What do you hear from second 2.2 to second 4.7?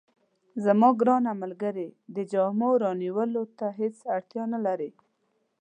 جامو رانیولو ته هیڅ اړتیا نه